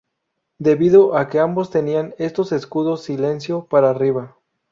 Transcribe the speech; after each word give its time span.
Debido 0.57 1.15
a 1.15 1.29
que 1.29 1.37
ambos 1.37 1.69
tenían 1.69 2.15
estos 2.17 2.51
escudos 2.53 3.03
silencio 3.03 3.67
para 3.69 3.91
arriba. 3.91 4.35